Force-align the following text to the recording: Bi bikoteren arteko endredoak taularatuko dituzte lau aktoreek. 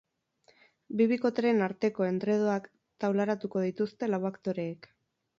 Bi 1.01 1.05
bikoteren 1.09 1.59
arteko 1.65 2.05
endredoak 2.07 2.65
taularatuko 3.03 3.61
dituzte 3.67 4.09
lau 4.15 4.21
aktoreek. 4.31 4.89